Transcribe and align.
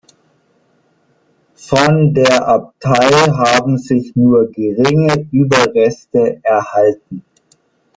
Von 1.67 2.15
der 2.15 2.47
Abtei 2.47 3.29
haben 3.31 3.77
sich 3.77 4.15
nur 4.15 4.49
geringe 4.51 5.27
Überreste 5.31 6.39
erhalten. 6.41 7.23